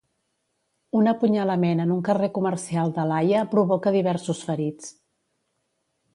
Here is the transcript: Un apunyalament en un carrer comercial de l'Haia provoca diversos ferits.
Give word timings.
Un 0.99 1.09
apunyalament 1.11 1.83
en 1.85 1.93
un 1.97 2.01
carrer 2.07 2.31
comercial 2.39 2.95
de 2.97 3.05
l'Haia 3.11 3.45
provoca 3.53 3.95
diversos 3.99 4.43
ferits. 4.51 4.91